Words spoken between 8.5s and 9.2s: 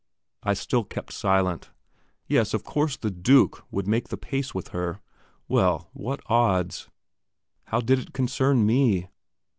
me?